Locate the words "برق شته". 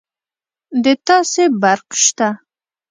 1.61-2.27